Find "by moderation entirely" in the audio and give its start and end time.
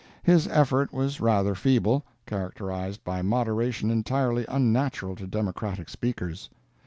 3.03-4.47